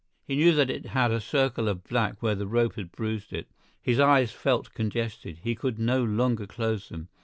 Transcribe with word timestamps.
He 0.25 0.35
knew 0.35 0.53
that 0.55 0.71
it 0.71 0.87
had 0.97 1.11
a 1.11 1.21
circle 1.21 1.67
of 1.67 1.83
black 1.83 2.23
where 2.23 2.33
the 2.33 2.47
rope 2.47 2.73
had 2.73 2.91
bruised 2.91 3.31
it. 3.33 3.47
His 3.79 3.99
eyes 3.99 4.31
felt 4.31 4.73
congested; 4.73 5.41
he 5.43 5.53
could 5.53 5.77
no 5.77 6.03
longer 6.03 6.47
close 6.47 6.89
them. 6.89 7.09